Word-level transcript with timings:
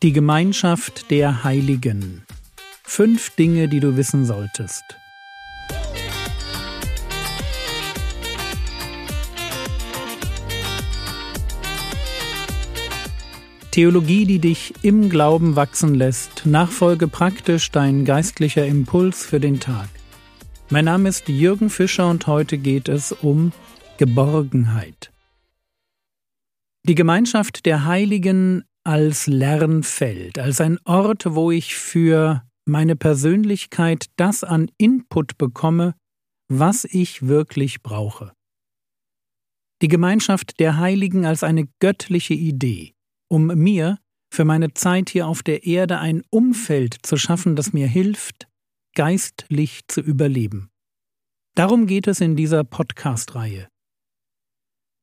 Die 0.00 0.12
Gemeinschaft 0.12 1.10
der 1.10 1.42
Heiligen. 1.42 2.24
Fünf 2.84 3.30
Dinge, 3.34 3.66
die 3.66 3.80
du 3.80 3.96
wissen 3.96 4.24
solltest. 4.24 4.84
Theologie, 13.72 14.24
die 14.24 14.38
dich 14.38 14.72
im 14.82 15.10
Glauben 15.10 15.56
wachsen 15.56 15.96
lässt. 15.96 16.46
Nachfolge 16.46 17.08
praktisch 17.08 17.72
dein 17.72 18.04
geistlicher 18.04 18.64
Impuls 18.64 19.26
für 19.26 19.40
den 19.40 19.58
Tag. 19.58 19.88
Mein 20.70 20.84
Name 20.84 21.08
ist 21.08 21.28
Jürgen 21.28 21.70
Fischer 21.70 22.08
und 22.08 22.28
heute 22.28 22.58
geht 22.58 22.88
es 22.88 23.10
um 23.10 23.52
Geborgenheit. 23.96 25.10
Die 26.84 26.94
Gemeinschaft 26.94 27.66
der 27.66 27.84
Heiligen 27.84 28.62
als 28.88 29.26
Lernfeld, 29.26 30.38
als 30.38 30.62
ein 30.62 30.78
Ort, 30.86 31.34
wo 31.34 31.50
ich 31.50 31.74
für 31.74 32.42
meine 32.64 32.96
Persönlichkeit 32.96 34.06
das 34.16 34.44
an 34.44 34.70
Input 34.78 35.36
bekomme, 35.36 35.94
was 36.50 36.86
ich 36.86 37.28
wirklich 37.28 37.82
brauche. 37.82 38.32
Die 39.82 39.88
Gemeinschaft 39.88 40.58
der 40.58 40.78
Heiligen 40.78 41.26
als 41.26 41.42
eine 41.42 41.68
göttliche 41.80 42.32
Idee, 42.32 42.94
um 43.30 43.48
mir 43.48 43.98
für 44.32 44.46
meine 44.46 44.72
Zeit 44.72 45.10
hier 45.10 45.26
auf 45.26 45.42
der 45.42 45.66
Erde 45.66 45.98
ein 45.98 46.22
Umfeld 46.30 46.96
zu 47.02 47.18
schaffen, 47.18 47.56
das 47.56 47.74
mir 47.74 47.88
hilft, 47.88 48.48
geistlich 48.94 49.82
zu 49.88 50.00
überleben. 50.00 50.70
Darum 51.54 51.86
geht 51.86 52.06
es 52.06 52.22
in 52.22 52.36
dieser 52.36 52.64
Podcast-Reihe. 52.64 53.68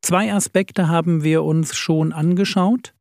Zwei 0.01 0.33
Aspekte 0.33 0.87
haben 0.87 1.23
wir 1.23 1.43
uns 1.43 1.75
schon 1.75 2.13
angeschaut. 2.13 2.95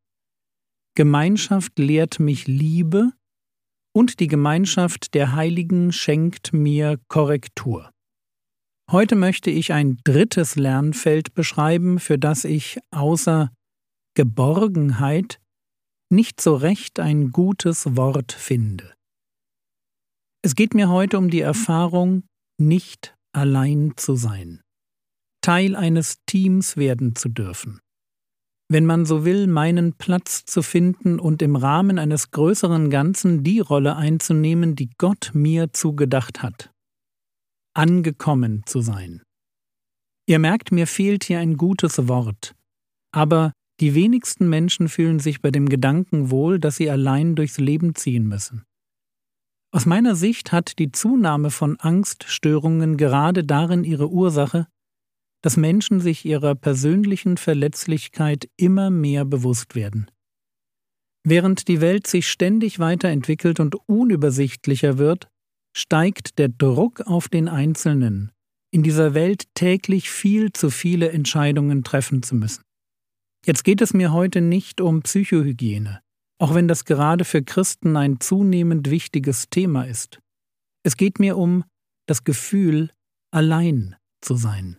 Gemeinschaft 0.96 1.78
lehrt 1.78 2.20
mich 2.20 2.46
Liebe 2.46 3.12
und 3.92 4.20
die 4.20 4.28
Gemeinschaft 4.28 5.14
der 5.14 5.34
Heiligen 5.34 5.92
schenkt 5.92 6.52
mir 6.52 7.00
Korrektur. 7.08 7.90
Heute 8.90 9.16
möchte 9.16 9.50
ich 9.50 9.72
ein 9.72 9.98
drittes 10.04 10.56
Lernfeld 10.56 11.34
beschreiben, 11.34 11.98
für 11.98 12.18
das 12.18 12.44
ich 12.44 12.78
außer 12.90 13.50
Geborgenheit 14.14 15.40
nicht 16.12 16.40
so 16.40 16.54
recht 16.54 17.00
ein 17.00 17.30
gutes 17.30 17.96
Wort 17.96 18.32
finde. 18.32 18.94
Es 20.42 20.54
geht 20.54 20.74
mir 20.74 20.90
heute 20.90 21.18
um 21.18 21.30
die 21.30 21.40
Erfahrung, 21.40 22.24
nicht 22.60 23.16
allein 23.32 23.94
zu 23.96 24.14
sein. 24.14 24.60
Teil 25.40 25.74
eines 25.74 26.18
Teams 26.26 26.76
werden 26.76 27.16
zu 27.16 27.28
dürfen. 27.28 27.80
Wenn 28.68 28.86
man 28.86 29.04
so 29.04 29.24
will, 29.24 29.46
meinen 29.46 29.92
Platz 29.92 30.44
zu 30.46 30.62
finden 30.62 31.20
und 31.20 31.42
im 31.42 31.56
Rahmen 31.56 31.98
eines 31.98 32.30
größeren 32.30 32.88
Ganzen 32.90 33.44
die 33.44 33.60
Rolle 33.60 33.96
einzunehmen, 33.96 34.74
die 34.74 34.90
Gott 34.96 35.32
mir 35.34 35.72
zugedacht 35.72 36.42
hat. 36.42 36.72
Angekommen 37.74 38.62
zu 38.66 38.80
sein. 38.80 39.22
Ihr 40.26 40.38
merkt, 40.38 40.72
mir 40.72 40.86
fehlt 40.86 41.24
hier 41.24 41.40
ein 41.40 41.56
gutes 41.58 42.08
Wort, 42.08 42.54
aber 43.12 43.52
die 43.80 43.94
wenigsten 43.94 44.48
Menschen 44.48 44.88
fühlen 44.88 45.18
sich 45.18 45.42
bei 45.42 45.50
dem 45.50 45.68
Gedanken 45.68 46.30
wohl, 46.30 46.58
dass 46.58 46.76
sie 46.76 46.88
allein 46.88 47.34
durchs 47.34 47.58
Leben 47.58 47.94
ziehen 47.94 48.26
müssen. 48.26 48.64
Aus 49.72 49.86
meiner 49.86 50.14
Sicht 50.14 50.52
hat 50.52 50.78
die 50.78 50.92
Zunahme 50.92 51.50
von 51.50 51.78
Angststörungen 51.80 52.96
gerade 52.96 53.42
darin 53.42 53.82
ihre 53.82 54.08
Ursache, 54.08 54.68
dass 55.44 55.58
Menschen 55.58 56.00
sich 56.00 56.24
ihrer 56.24 56.54
persönlichen 56.54 57.36
Verletzlichkeit 57.36 58.48
immer 58.56 58.88
mehr 58.88 59.26
bewusst 59.26 59.74
werden. 59.74 60.10
Während 61.22 61.68
die 61.68 61.82
Welt 61.82 62.06
sich 62.06 62.30
ständig 62.30 62.78
weiterentwickelt 62.78 63.60
und 63.60 63.76
unübersichtlicher 63.86 64.96
wird, 64.96 65.28
steigt 65.76 66.38
der 66.38 66.48
Druck 66.48 67.02
auf 67.02 67.28
den 67.28 67.48
Einzelnen, 67.48 68.32
in 68.70 68.82
dieser 68.82 69.12
Welt 69.12 69.44
täglich 69.52 70.08
viel 70.08 70.50
zu 70.50 70.70
viele 70.70 71.10
Entscheidungen 71.10 71.84
treffen 71.84 72.22
zu 72.22 72.36
müssen. 72.36 72.62
Jetzt 73.44 73.64
geht 73.64 73.82
es 73.82 73.92
mir 73.92 74.14
heute 74.14 74.40
nicht 74.40 74.80
um 74.80 75.02
Psychohygiene, 75.02 76.00
auch 76.38 76.54
wenn 76.54 76.68
das 76.68 76.86
gerade 76.86 77.26
für 77.26 77.42
Christen 77.42 77.98
ein 77.98 78.18
zunehmend 78.18 78.88
wichtiges 78.88 79.50
Thema 79.50 79.82
ist. 79.82 80.20
Es 80.84 80.96
geht 80.96 81.18
mir 81.18 81.36
um 81.36 81.64
das 82.06 82.24
Gefühl, 82.24 82.88
allein 83.30 83.94
zu 84.22 84.36
sein. 84.36 84.78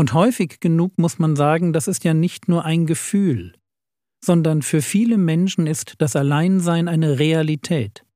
Und 0.00 0.14
häufig 0.14 0.60
genug 0.60 0.96
muss 0.96 1.18
man 1.18 1.36
sagen, 1.36 1.74
das 1.74 1.86
ist 1.86 2.04
ja 2.04 2.14
nicht 2.14 2.48
nur 2.48 2.64
ein 2.64 2.86
Gefühl, 2.86 3.52
sondern 4.24 4.62
für 4.62 4.80
viele 4.80 5.18
Menschen 5.18 5.66
ist 5.66 5.96
das 5.98 6.16
Alleinsein 6.16 6.88
eine 6.88 7.18
Realität. 7.18 8.06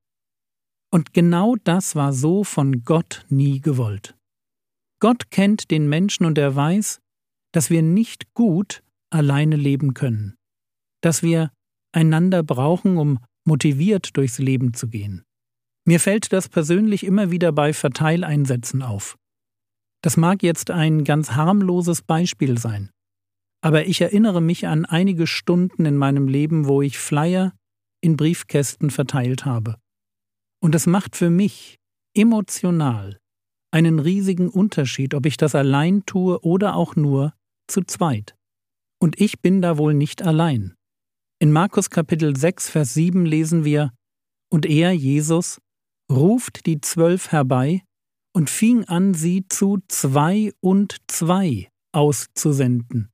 Und 0.91 1.12
genau 1.12 1.56
das 1.62 1.95
war 1.95 2.15
so 2.15 2.43
von 2.43 2.84
Gott 2.84 3.27
nie 3.28 3.61
gewollt. 3.61 4.17
Gott 4.99 5.31
kennt 5.31 5.71
den 5.71 5.87
Menschen 5.87 6.25
und 6.25 6.39
er 6.39 6.56
weiß, 6.56 7.03
dass 7.53 7.69
wir 7.69 7.83
nicht 7.83 8.33
gut 8.33 8.83
alleine 9.11 9.56
leben 9.56 9.93
können, 9.93 10.37
dass 11.03 11.22
wir 11.22 11.51
einander 11.93 12.43
brauchen, 12.43 12.97
um 12.97 13.19
motiviert 13.47 14.16
durchs 14.16 14.39
Leben 14.39 14.72
zu 14.72 14.89
gehen. 14.89 15.22
Mir 15.87 16.01
fällt 16.01 16.33
das 16.33 16.49
persönlich 16.49 17.05
immer 17.05 17.31
wieder 17.31 17.53
bei 17.53 17.75
Verteileinsätzen 17.75 18.81
auf. 18.81 19.19
Das 20.04 20.19
mag 20.19 20.42
jetzt 20.42 20.70
ein 20.70 21.03
ganz 21.04 21.31
harmloses 21.31 22.03
Beispiel 22.03 22.59
sein, 22.59 22.91
aber 23.62 23.87
ich 23.87 24.03
erinnere 24.03 24.42
mich 24.42 24.66
an 24.66 24.84
einige 24.84 25.26
Stunden 25.26 25.87
in 25.87 25.97
meinem 25.97 26.28
Leben, 26.28 26.66
wo 26.66 26.82
ich 26.82 26.98
Flyer 26.98 27.54
in 28.03 28.19
Briefkästen 28.19 28.91
verteilt 28.91 29.47
habe. 29.47 29.76
Und 30.60 30.75
es 30.75 30.87
macht 30.87 31.16
für 31.16 31.31
mich 31.31 31.78
emotional 32.15 33.19
einen 33.70 33.98
riesigen 33.98 34.50
Unterschied, 34.50 35.15
ob 35.15 35.25
ich 35.25 35.38
das 35.38 35.54
allein 35.54 36.04
tue 36.04 36.38
oder 36.42 36.76
auch 36.76 36.97
nur 36.97 37.32
zu 37.66 37.81
zweit. 37.81 38.36
Und 39.00 39.19
ich 39.19 39.41
bin 39.41 39.62
da 39.62 39.78
wohl 39.78 39.94
nicht 39.94 40.21
allein. 40.21 40.75
In 41.38 41.50
Markus 41.50 41.88
Kapitel 41.88 42.36
6, 42.36 42.69
Vers 42.69 42.92
7 42.92 43.25
lesen 43.25 43.65
wir, 43.65 43.91
Und 44.53 44.66
er, 44.66 44.92
Jesus, 44.92 45.62
ruft 46.12 46.66
die 46.66 46.82
Zwölf 46.82 47.32
herbei 47.32 47.82
und 48.34 48.50
fing 48.50 48.84
an, 48.84 49.15
sie 49.15 49.47
zu 49.49 49.78
zwei 49.89 50.53
und 50.61 50.97
zwei 51.06 51.71
auszusenden 51.93 53.11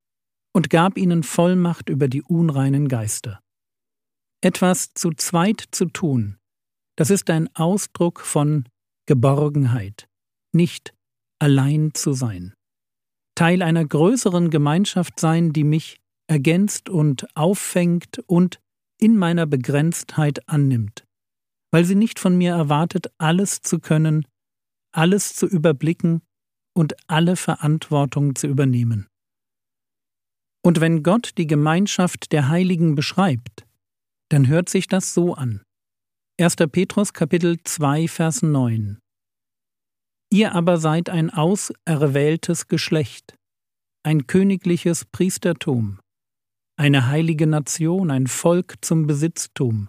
und 0.52 0.70
gab 0.70 0.96
ihnen 0.96 1.22
Vollmacht 1.22 1.88
über 1.88 2.08
die 2.08 2.22
unreinen 2.22 2.88
Geister. 2.88 3.40
Etwas 4.42 4.94
zu 4.94 5.10
zweit 5.10 5.62
zu 5.70 5.86
tun, 5.86 6.38
das 6.96 7.10
ist 7.10 7.30
ein 7.30 7.54
Ausdruck 7.54 8.20
von 8.20 8.64
Geborgenheit, 9.06 10.08
nicht 10.52 10.94
allein 11.38 11.92
zu 11.94 12.12
sein. 12.12 12.54
Teil 13.34 13.62
einer 13.62 13.84
größeren 13.84 14.50
Gemeinschaft 14.50 15.20
sein, 15.20 15.52
die 15.52 15.64
mich 15.64 16.00
ergänzt 16.26 16.88
und 16.88 17.26
auffängt 17.36 18.20
und 18.26 18.60
in 18.98 19.16
meiner 19.16 19.46
Begrenztheit 19.46 20.48
annimmt, 20.48 21.06
weil 21.70 21.84
sie 21.84 21.94
nicht 21.94 22.18
von 22.18 22.36
mir 22.36 22.52
erwartet, 22.52 23.10
alles 23.18 23.62
zu 23.62 23.78
können, 23.78 24.26
alles 24.92 25.34
zu 25.34 25.46
überblicken 25.46 26.22
und 26.74 26.94
alle 27.08 27.36
Verantwortung 27.36 28.34
zu 28.34 28.46
übernehmen. 28.46 29.06
Und 30.62 30.80
wenn 30.80 31.02
Gott 31.02 31.32
die 31.38 31.46
Gemeinschaft 31.46 32.32
der 32.32 32.48
Heiligen 32.48 32.94
beschreibt, 32.94 33.66
dann 34.30 34.46
hört 34.46 34.68
sich 34.68 34.86
das 34.86 35.14
so 35.14 35.34
an. 35.34 35.62
1. 36.40 36.56
Petrus 36.70 37.12
Kapitel 37.12 37.58
2 37.62 38.08
Vers 38.08 38.42
9 38.42 38.98
Ihr 40.32 40.54
aber 40.54 40.78
seid 40.78 41.10
ein 41.10 41.30
auserwähltes 41.30 42.68
Geschlecht, 42.68 43.34
ein 44.04 44.26
königliches 44.26 45.04
Priestertum, 45.04 45.98
eine 46.78 47.08
heilige 47.08 47.46
Nation, 47.46 48.10
ein 48.10 48.28
Volk 48.28 48.76
zum 48.80 49.06
Besitztum, 49.06 49.88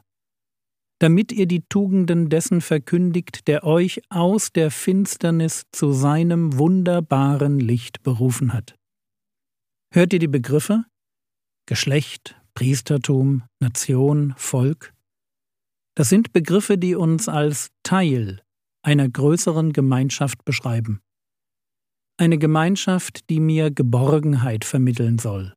damit 1.02 1.32
ihr 1.32 1.48
die 1.48 1.64
Tugenden 1.68 2.30
dessen 2.30 2.62
verkündigt, 2.62 3.48
der 3.48 3.64
euch 3.64 4.04
aus 4.10 4.52
der 4.52 4.70
Finsternis 4.70 5.64
zu 5.72 5.94
seinem 5.94 6.60
wunderbaren 6.60 7.60
Licht 7.60 8.04
berufen 8.04 8.54
hat. 8.54 8.76
Hört 9.92 10.14
ihr 10.14 10.20
die 10.20 10.28
Begriffe? 10.28 10.86
Geschlecht, 11.66 12.40
Priestertum, 12.54 13.42
Nation, 13.60 14.36
Volk? 14.38 14.94
Das 15.96 16.08
sind 16.08 16.34
Begriffe, 16.34 16.78
die 16.78 16.94
uns 16.94 17.28
als 17.28 17.72
Teil 17.82 18.44
einer 18.84 19.10
größeren 19.10 19.74
Gemeinschaft 19.74 20.46
beschreiben. 20.46 21.02
Eine 22.18 22.38
Gemeinschaft, 22.38 23.28
die 23.32 23.40
mir 23.40 23.72
Geborgenheit 23.72 24.66
vermitteln 24.66 25.18
soll. 25.18 25.56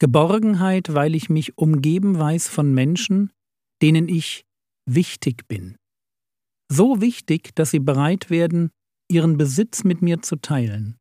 Geborgenheit, 0.00 0.94
weil 0.94 1.14
ich 1.14 1.30
mich 1.30 1.56
umgeben 1.56 2.18
weiß 2.18 2.48
von 2.48 2.74
Menschen, 2.74 3.30
denen 3.80 4.08
ich 4.08 4.44
wichtig 4.86 5.46
bin. 5.48 5.76
So 6.70 7.00
wichtig, 7.00 7.54
dass 7.54 7.70
sie 7.70 7.80
bereit 7.80 8.30
werden, 8.30 8.70
ihren 9.10 9.36
Besitz 9.36 9.84
mit 9.84 10.02
mir 10.02 10.22
zu 10.22 10.36
teilen 10.36 10.96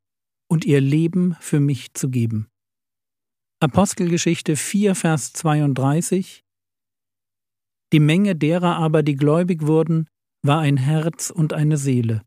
und 0.50 0.66
ihr 0.66 0.82
Leben 0.82 1.36
für 1.40 1.60
mich 1.60 1.94
zu 1.94 2.10
geben. 2.10 2.48
Apostelgeschichte 3.62 4.56
4, 4.56 4.94
Vers 4.94 5.34
32 5.34 6.44
Die 7.94 8.00
Menge 8.00 8.36
derer 8.36 8.76
aber, 8.76 9.04
die 9.04 9.16
gläubig 9.16 9.66
wurden, 9.66 10.08
war 10.46 10.60
ein 10.60 10.78
Herz 10.78 11.30
und 11.30 11.54
eine 11.54 11.78
Seele. 11.78 12.24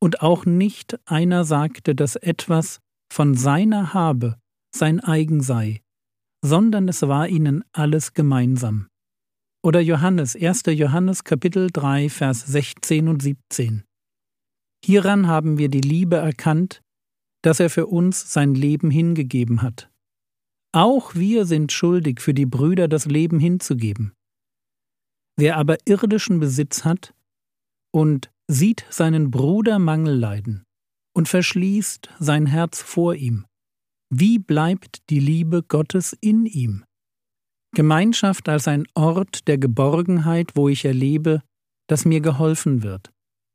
Und 0.00 0.22
auch 0.22 0.46
nicht 0.46 0.98
einer 1.06 1.44
sagte, 1.44 1.94
dass 1.94 2.16
etwas 2.16 2.80
von 3.12 3.34
seiner 3.34 3.94
Habe 3.94 4.38
sein 4.74 5.00
eigen 5.00 5.42
sei, 5.42 5.82
sondern 6.42 6.88
es 6.88 7.02
war 7.02 7.28
ihnen 7.28 7.64
alles 7.72 8.12
gemeinsam. 8.12 8.88
Oder 9.64 9.80
Johannes, 9.80 10.36
1. 10.36 10.64
Johannes 10.66 11.24
Kapitel 11.24 11.70
3, 11.72 12.10
Vers 12.10 12.44
16 12.44 13.08
und 13.08 13.22
17. 13.22 13.82
Hieran 14.84 15.26
haben 15.26 15.56
wir 15.56 15.70
die 15.70 15.80
Liebe 15.80 16.16
erkannt, 16.16 16.82
dass 17.40 17.60
er 17.60 17.70
für 17.70 17.86
uns 17.86 18.30
sein 18.30 18.54
Leben 18.54 18.90
hingegeben 18.90 19.62
hat. 19.62 19.90
Auch 20.72 21.14
wir 21.14 21.46
sind 21.46 21.72
schuldig, 21.72 22.20
für 22.20 22.34
die 22.34 22.44
Brüder 22.44 22.88
das 22.88 23.06
Leben 23.06 23.38
hinzugeben. 23.38 24.12
Wer 25.38 25.56
aber 25.56 25.78
irdischen 25.86 26.40
Besitz 26.40 26.84
hat 26.84 27.14
und 27.90 28.30
sieht 28.46 28.84
seinen 28.90 29.30
Bruder 29.30 29.78
Mangel 29.78 30.14
leiden 30.14 30.64
und 31.16 31.26
verschließt 31.26 32.10
sein 32.18 32.44
Herz 32.44 32.82
vor 32.82 33.14
ihm, 33.14 33.46
wie 34.10 34.38
bleibt 34.38 35.08
die 35.08 35.20
Liebe 35.20 35.62
Gottes 35.62 36.14
in 36.20 36.44
ihm? 36.44 36.84
Gemeinschaft 37.74 38.48
als 38.48 38.68
ein 38.68 38.86
Ort 38.94 39.46
der 39.48 39.58
Geborgenheit, 39.58 40.52
wo 40.54 40.68
ich 40.68 40.84
erlebe, 40.84 41.42
dass 41.88 42.04
mir 42.04 42.20
geholfen 42.20 42.82
wird, 42.82 43.12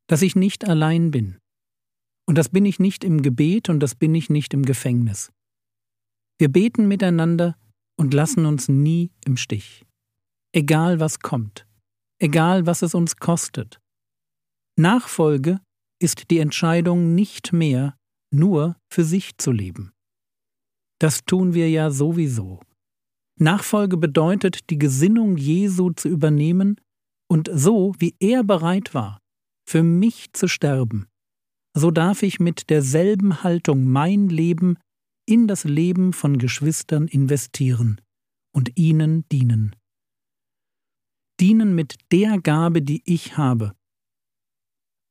dass 0.07 0.21
ich 0.21 0.35
nicht 0.35 0.67
allein 0.67 1.11
bin. 1.11 1.37
Und 2.27 2.37
das 2.37 2.49
bin 2.49 2.65
ich 2.65 2.79
nicht 2.79 3.03
im 3.03 3.21
Gebet 3.21 3.69
und 3.69 3.79
das 3.79 3.95
bin 3.95 4.13
ich 4.13 4.29
nicht 4.29 4.53
im 4.53 4.63
Gefängnis. 4.63 5.31
Wir 6.37 6.49
beten 6.49 6.87
miteinander 6.87 7.55
und 7.97 8.13
lassen 8.13 8.45
uns 8.45 8.69
nie 8.69 9.11
im 9.25 9.35
Stich. 9.35 9.85
Egal 10.53 10.99
was 10.99 11.19
kommt, 11.19 11.67
egal 12.19 12.65
was 12.65 12.81
es 12.81 12.93
uns 12.93 13.17
kostet. 13.17 13.79
Nachfolge 14.77 15.59
ist 16.01 16.29
die 16.31 16.39
Entscheidung 16.39 17.13
nicht 17.13 17.51
mehr, 17.51 17.97
nur 18.31 18.77
für 18.89 19.03
sich 19.03 19.37
zu 19.37 19.51
leben. 19.51 19.91
Das 20.99 21.25
tun 21.25 21.53
wir 21.53 21.69
ja 21.69 21.91
sowieso. 21.91 22.59
Nachfolge 23.39 23.97
bedeutet, 23.97 24.69
die 24.69 24.77
Gesinnung 24.77 25.37
Jesu 25.37 25.91
zu 25.91 26.09
übernehmen 26.09 26.79
und 27.29 27.49
so, 27.53 27.93
wie 27.99 28.15
er 28.19 28.43
bereit 28.43 28.93
war, 28.93 29.19
für 29.67 29.83
mich 29.83 30.33
zu 30.33 30.47
sterben, 30.47 31.07
so 31.75 31.91
darf 31.91 32.23
ich 32.23 32.39
mit 32.39 32.69
derselben 32.69 33.43
Haltung 33.43 33.85
mein 33.85 34.29
Leben 34.29 34.77
in 35.27 35.47
das 35.47 35.63
Leben 35.63 36.11
von 36.11 36.39
Geschwistern 36.39 37.07
investieren 37.07 38.01
und 38.51 38.77
ihnen 38.77 39.27
dienen. 39.29 39.75
Dienen 41.39 41.75
mit 41.75 41.97
der 42.11 42.39
Gabe, 42.41 42.81
die 42.81 43.01
ich 43.05 43.37
habe. 43.37 43.73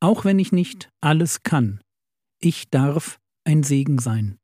Auch 0.00 0.24
wenn 0.24 0.38
ich 0.38 0.52
nicht 0.52 0.90
alles 1.00 1.42
kann, 1.42 1.80
ich 2.40 2.68
darf 2.68 3.18
ein 3.44 3.62
Segen 3.62 3.98
sein. 3.98 4.38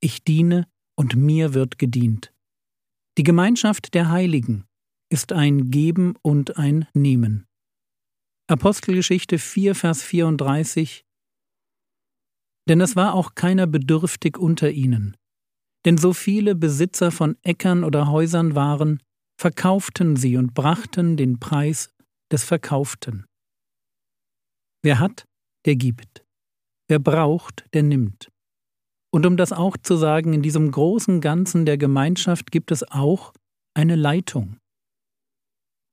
Ich 0.00 0.24
diene 0.24 0.68
und 0.96 1.16
mir 1.16 1.54
wird 1.54 1.78
gedient. 1.78 2.33
Die 3.16 3.22
Gemeinschaft 3.22 3.94
der 3.94 4.10
Heiligen 4.10 4.64
ist 5.08 5.32
ein 5.32 5.70
Geben 5.70 6.16
und 6.22 6.56
ein 6.56 6.88
Nehmen. 6.94 7.46
Apostelgeschichte 8.48 9.38
4, 9.38 9.76
Vers 9.76 10.02
34 10.02 11.04
Denn 12.68 12.80
es 12.80 12.96
war 12.96 13.14
auch 13.14 13.36
keiner 13.36 13.68
bedürftig 13.68 14.36
unter 14.36 14.72
ihnen. 14.72 15.16
Denn 15.84 15.96
so 15.96 16.12
viele 16.12 16.56
Besitzer 16.56 17.12
von 17.12 17.36
Äckern 17.42 17.84
oder 17.84 18.08
Häusern 18.08 18.56
waren, 18.56 19.00
verkauften 19.40 20.16
sie 20.16 20.36
und 20.36 20.52
brachten 20.52 21.16
den 21.16 21.38
Preis 21.38 21.90
des 22.32 22.42
Verkauften. 22.42 23.26
Wer 24.82 24.98
hat, 24.98 25.24
der 25.66 25.76
gibt. 25.76 26.24
Wer 26.88 26.98
braucht, 26.98 27.64
der 27.74 27.84
nimmt. 27.84 28.33
Und 29.14 29.26
um 29.26 29.36
das 29.36 29.52
auch 29.52 29.76
zu 29.76 29.94
sagen, 29.94 30.32
in 30.32 30.42
diesem 30.42 30.72
großen 30.72 31.20
Ganzen 31.20 31.66
der 31.66 31.78
Gemeinschaft 31.78 32.50
gibt 32.50 32.72
es 32.72 32.82
auch 32.82 33.32
eine 33.72 33.94
Leitung. 33.94 34.56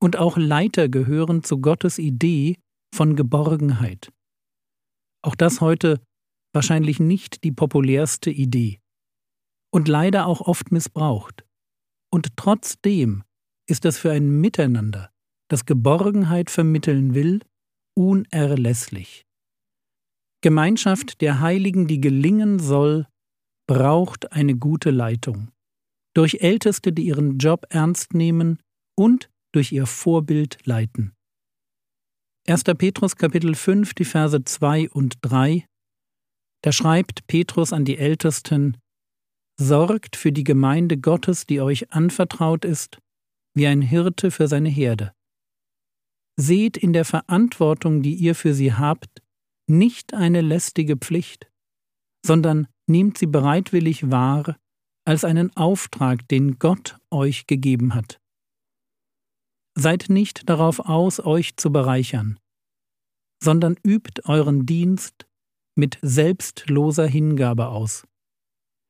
Und 0.01 0.17
auch 0.17 0.37
Leiter 0.37 0.89
gehören 0.89 1.43
zu 1.43 1.61
Gottes 1.61 1.99
Idee 1.99 2.57
von 2.91 3.15
Geborgenheit. 3.15 4.11
Auch 5.23 5.35
das 5.35 5.61
heute 5.61 6.01
wahrscheinlich 6.51 6.99
nicht 6.99 7.43
die 7.43 7.51
populärste 7.51 8.31
Idee 8.31 8.79
und 9.71 9.87
leider 9.87 10.25
auch 10.25 10.41
oft 10.41 10.71
missbraucht. 10.71 11.45
Und 12.11 12.35
trotzdem 12.37 13.23
ist 13.69 13.85
es 13.85 13.99
für 13.99 14.11
ein 14.11 14.31
Miteinander, 14.31 15.11
das 15.47 15.67
Geborgenheit 15.67 16.49
vermitteln 16.49 17.13
will, 17.13 17.41
unerlässlich. 17.95 19.27
Gemeinschaft 20.41 21.21
der 21.21 21.39
Heiligen, 21.39 21.85
die 21.85 22.01
gelingen 22.01 22.57
soll, 22.57 23.05
braucht 23.73 24.33
eine 24.33 24.57
gute 24.57 24.91
Leitung. 24.91 25.49
Durch 26.13 26.41
Älteste, 26.41 26.91
die 26.91 27.03
ihren 27.03 27.37
Job 27.37 27.67
ernst 27.69 28.13
nehmen 28.13 28.59
und 28.97 29.29
durch 29.53 29.71
ihr 29.71 29.85
Vorbild 29.85 30.57
leiten. 30.65 31.13
1. 32.49 32.65
Petrus 32.65 33.15
Kapitel 33.15 33.55
5, 33.55 33.93
die 33.93 34.03
Verse 34.03 34.43
2 34.43 34.89
und 34.89 35.19
3 35.21 35.65
Da 36.61 36.73
schreibt 36.73 37.25
Petrus 37.27 37.71
an 37.71 37.85
die 37.85 37.97
Ältesten 37.97 38.75
Sorgt 39.57 40.17
für 40.17 40.33
die 40.33 40.43
Gemeinde 40.43 40.97
Gottes, 40.97 41.45
die 41.45 41.61
euch 41.61 41.93
anvertraut 41.93 42.65
ist, 42.65 42.99
wie 43.55 43.67
ein 43.67 43.81
Hirte 43.81 44.31
für 44.31 44.49
seine 44.49 44.67
Herde. 44.67 45.13
Seht 46.37 46.75
in 46.75 46.91
der 46.91 47.05
Verantwortung, 47.05 48.01
die 48.01 48.15
ihr 48.15 48.35
für 48.35 48.53
sie 48.53 48.73
habt, 48.73 49.21
nicht 49.65 50.13
eine 50.13 50.41
lästige 50.41 50.97
Pflicht, 50.97 51.49
sondern 52.25 52.67
nehmt 52.87 53.17
sie 53.17 53.27
bereitwillig 53.27 54.11
wahr 54.11 54.57
als 55.05 55.23
einen 55.23 55.55
Auftrag, 55.55 56.27
den 56.27 56.59
Gott 56.59 56.97
euch 57.09 57.47
gegeben 57.47 57.95
hat. 57.95 58.19
Seid 59.75 60.09
nicht 60.09 60.49
darauf 60.49 60.79
aus, 60.79 61.19
euch 61.19 61.55
zu 61.57 61.71
bereichern, 61.71 62.39
sondern 63.41 63.75
übt 63.85 64.21
euren 64.25 64.65
Dienst 64.65 65.25
mit 65.75 65.97
selbstloser 66.01 67.07
Hingabe 67.07 67.69
aus. 67.69 68.05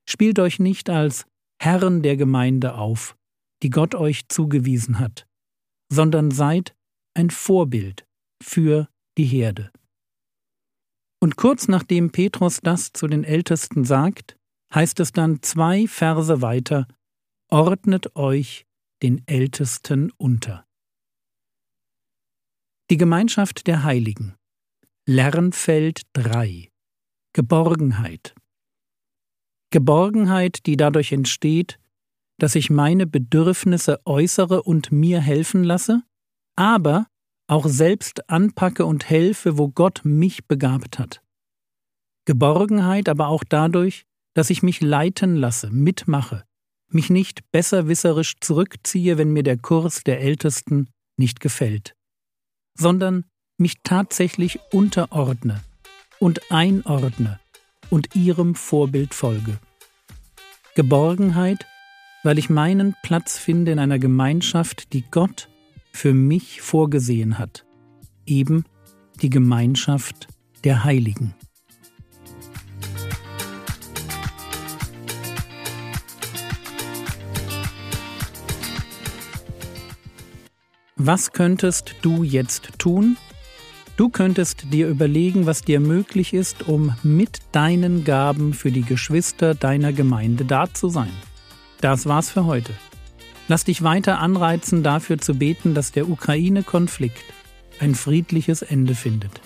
Spielt 0.10 0.40
euch 0.40 0.60
nicht 0.60 0.90
als 0.90 1.26
Herren 1.62 2.02
der 2.02 2.18
Gemeinde 2.18 2.76
auf, 2.76 3.16
die 3.64 3.70
Gott 3.70 3.94
euch 3.94 4.27
zugewiesen 4.27 5.00
hat, 5.00 5.27
sondern 5.92 6.32
seid 6.32 6.75
ein 7.13 7.30
Vorbild 7.30 8.06
für 8.42 8.89
die 9.18 9.25
Herde. 9.25 9.72
Und 11.22 11.36
kurz 11.36 11.68
nachdem 11.68 12.12
Petrus 12.12 12.62
das 12.62 12.94
zu 12.94 13.08
den 13.08 13.24
Ältesten 13.24 13.86
sagt, 13.86 14.38
heißt 14.74 15.00
es 15.00 15.12
dann 15.12 15.42
zwei 15.44 15.88
Verse 15.88 16.42
weiter, 16.42 16.88
ordnet 17.50 18.16
euch 18.16 18.66
den 19.04 19.22
Ältesten 19.28 20.12
unter. 20.18 20.66
Die 22.90 22.98
Gemeinschaft 22.98 23.68
der 23.68 23.84
Heiligen. 23.84 24.36
Lernfeld 25.08 26.01
3. 26.13 26.70
Geborgenheit. 27.34 28.34
Geborgenheit, 29.72 30.66
die 30.66 30.75
dadurch 30.75 31.12
entsteht, 31.12 31.80
dass 32.40 32.56
ich 32.56 32.70
meine 32.70 33.06
Bedürfnisse 33.06 34.01
äußere 34.06 34.63
und 34.63 34.92
mir 34.92 35.22
helfen 35.22 35.63
lasse, 35.63 36.04
aber 36.56 37.08
auch 37.51 37.67
selbst 37.67 38.29
anpacke 38.29 38.86
und 38.86 39.10
helfe, 39.10 39.58
wo 39.58 39.67
Gott 39.67 40.01
mich 40.05 40.48
begabt 40.48 41.00
hat. 41.00 41.22
Geborgenheit 42.25 43.10
aber 43.10 43.27
auch 43.27 43.43
dadurch, 43.43 44.05
dass 44.34 44.50
ich 44.50 44.63
mich 44.63 44.79
leiten 44.79 45.36
lasse, 45.36 45.70
mitmache, 45.70 46.46
mich 46.88 47.10
nicht 47.10 47.51
besserwisserisch 47.51 48.39
zurückziehe, 48.39 49.17
wenn 49.17 49.34
mir 49.34 49.43
der 49.43 49.58
Kurs 49.58 50.05
der 50.05 50.22
Ältesten 50.22 50.88
nicht 51.17 51.41
gefällt, 51.41 51.93
sondern 52.79 53.25
mich 53.58 53.81
tatsächlich 53.84 54.60
unterordne 54.72 55.62
und 56.20 56.51
einordne 56.51 57.41
und 57.89 58.15
ihrem 58.15 58.55
Vorbild 58.55 59.13
folge. 59.13 59.60
Geborgenheit, 60.75 61.67
weil 62.24 62.38
ich 62.38 62.50
meinen 62.50 62.96
Platz 63.03 63.38
finde 63.38 63.74
in 63.74 63.79
einer 63.79 64.00
Gemeinschaft, 64.00 64.93
die 64.93 65.03
Gott 65.12 65.50
für 65.91 66.13
mich 66.13 66.62
vorgesehen 66.62 67.38
hat, 67.38 67.65
eben 68.25 68.65
die 69.21 69.29
Gemeinschaft 69.29 70.27
der 70.63 70.83
Heiligen. 70.83 71.33
Was 81.03 81.31
könntest 81.31 81.95
du 82.03 82.24
jetzt 82.24 82.77
tun? 82.77 83.17
Du 83.98 84.10
könntest 84.10 84.71
dir 84.71 84.88
überlegen, 84.88 85.48
was 85.48 85.63
dir 85.63 85.79
möglich 85.79 86.33
ist, 86.33 86.67
um 86.67 86.95
mit 87.01 87.39
deinen 87.51 88.03
Gaben 88.03 88.53
für 88.53 88.71
die 88.71 88.83
Geschwister 88.83 89.55
deiner 89.55 89.93
Gemeinde 89.93 90.45
da 90.45 90.71
zu 90.71 90.89
sein. 90.89 91.12
Das 91.81 92.05
war's 92.05 92.29
für 92.29 92.45
heute. 92.45 92.74
Lass 93.48 93.63
dich 93.63 93.83
weiter 93.83 94.19
anreizen, 94.19 94.83
dafür 94.83 95.17
zu 95.17 95.36
beten, 95.36 95.74
dass 95.74 95.91
der 95.91 96.10
Ukraine-Konflikt 96.10 97.24
ein 97.79 97.95
friedliches 97.95 98.62
Ende 98.62 98.95
findet. 98.95 99.41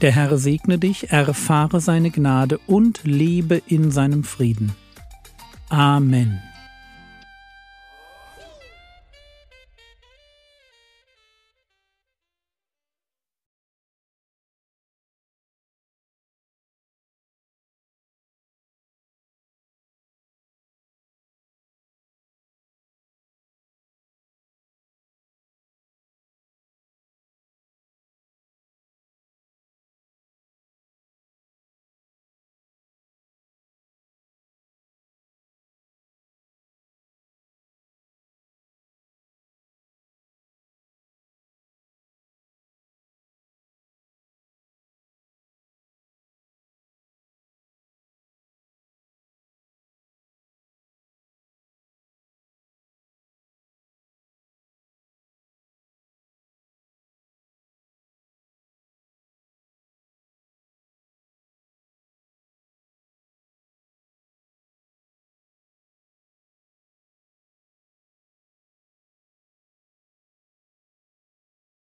Der 0.00 0.12
Herr 0.12 0.38
segne 0.38 0.78
dich, 0.78 1.10
erfahre 1.10 1.80
seine 1.80 2.10
Gnade 2.10 2.58
und 2.66 3.00
lebe 3.04 3.60
in 3.66 3.90
seinem 3.90 4.24
Frieden. 4.24 4.72
Amen. 5.68 6.40